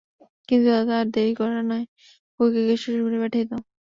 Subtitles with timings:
[0.49, 1.85] কিন্তু দাদা, আর দেরি করা নয়,
[2.35, 3.61] খুকিকে শ্বশুরবাড়ি পাঠিয়ে দাও।